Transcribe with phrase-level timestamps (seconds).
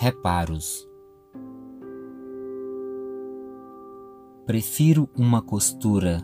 [0.00, 0.88] Reparos
[4.46, 6.22] Prefiro uma costura,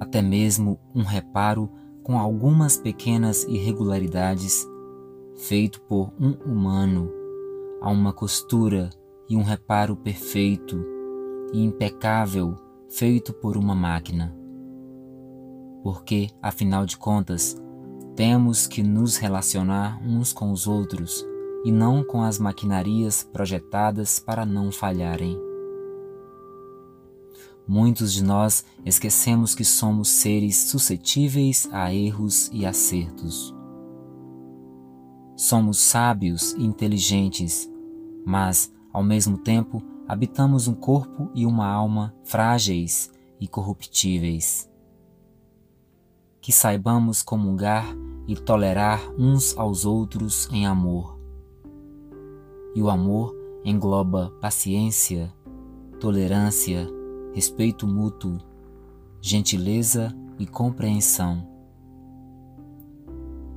[0.00, 1.70] até mesmo um reparo
[2.02, 4.66] com algumas pequenas irregularidades,
[5.36, 7.08] feito por um humano,
[7.80, 8.90] a uma costura
[9.28, 10.84] e um reparo perfeito
[11.52, 12.56] e impecável
[12.88, 14.36] feito por uma máquina.
[15.84, 17.56] Porque, afinal de contas,
[18.16, 21.24] temos que nos relacionar uns com os outros
[21.64, 25.40] e não com as maquinarias projetadas para não falharem.
[27.66, 33.54] Muitos de nós esquecemos que somos seres suscetíveis a erros e acertos.
[35.34, 37.68] Somos sábios e inteligentes,
[38.24, 44.70] mas, ao mesmo tempo, habitamos um corpo e uma alma frágeis e corruptíveis.
[46.40, 47.86] Que saibamos comungar
[48.28, 51.13] e tolerar uns aos outros em amor.
[52.74, 55.32] E o amor engloba paciência,
[56.00, 56.86] tolerância,
[57.32, 58.38] respeito mútuo,
[59.20, 61.48] gentileza e compreensão.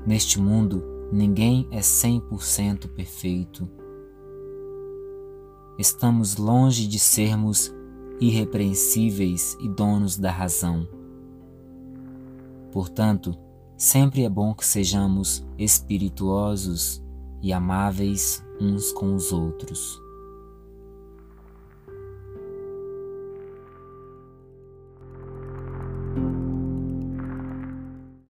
[0.06, 3.70] Neste mundo, ninguém é 100% perfeito.
[5.78, 7.74] Estamos longe de sermos
[8.20, 10.88] irrepreensíveis e donos da razão.
[12.72, 13.38] Portanto,
[13.76, 17.04] sempre é bom que sejamos espirituosos
[17.42, 20.07] e amáveis uns com os outros.